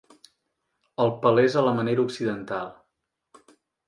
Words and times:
El 1.03 1.11
pelés 1.25 1.57
a 1.61 1.63
la 1.67 1.73
manera 1.79 2.05
occidental. 2.05 2.73